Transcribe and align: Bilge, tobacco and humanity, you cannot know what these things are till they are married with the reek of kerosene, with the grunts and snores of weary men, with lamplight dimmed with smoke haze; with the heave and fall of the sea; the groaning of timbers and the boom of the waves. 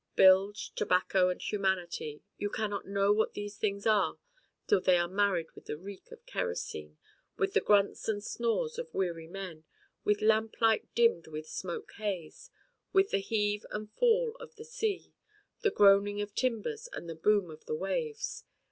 Bilge, 0.15 0.71
tobacco 0.73 1.29
and 1.29 1.39
humanity, 1.39 2.23
you 2.35 2.49
cannot 2.49 2.87
know 2.87 3.13
what 3.13 3.35
these 3.35 3.59
things 3.59 3.85
are 3.85 4.17
till 4.65 4.81
they 4.81 4.97
are 4.97 5.07
married 5.07 5.51
with 5.51 5.65
the 5.65 5.77
reek 5.77 6.09
of 6.11 6.25
kerosene, 6.25 6.97
with 7.37 7.53
the 7.53 7.61
grunts 7.61 8.07
and 8.07 8.23
snores 8.23 8.79
of 8.79 8.95
weary 8.95 9.27
men, 9.27 9.63
with 10.03 10.23
lamplight 10.23 10.87
dimmed 10.95 11.27
with 11.27 11.47
smoke 11.47 11.91
haze; 11.97 12.49
with 12.91 13.11
the 13.11 13.19
heave 13.19 13.63
and 13.69 13.91
fall 13.93 14.35
of 14.39 14.55
the 14.55 14.65
sea; 14.65 15.13
the 15.61 15.69
groaning 15.69 16.19
of 16.19 16.33
timbers 16.33 16.89
and 16.91 17.07
the 17.07 17.13
boom 17.13 17.51
of 17.51 17.65
the 17.65 17.75
waves. 17.75 18.43